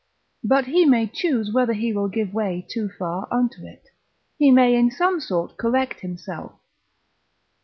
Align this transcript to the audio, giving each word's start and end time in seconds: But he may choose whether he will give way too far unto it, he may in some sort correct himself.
But 0.43 0.65
he 0.65 0.83
may 0.83 1.05
choose 1.05 1.53
whether 1.53 1.73
he 1.73 1.93
will 1.93 2.07
give 2.07 2.33
way 2.33 2.65
too 2.67 2.89
far 2.89 3.27
unto 3.29 3.67
it, 3.67 3.89
he 4.39 4.49
may 4.49 4.75
in 4.75 4.89
some 4.89 5.19
sort 5.19 5.57
correct 5.57 5.99
himself. 5.99 6.53